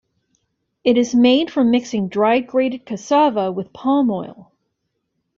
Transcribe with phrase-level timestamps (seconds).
[0.83, 4.51] It is made from mixing dried grated cassava with palmoil.